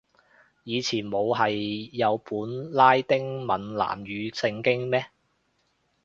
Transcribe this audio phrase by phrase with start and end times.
[0.63, 5.05] 以前冇係有本拉丁閩南語聖經咩